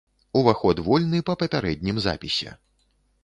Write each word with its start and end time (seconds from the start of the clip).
Уваход 0.39 0.79
вольны 0.87 1.19
па 1.27 1.35
папярэднім 1.43 2.01
запісе. 2.07 2.57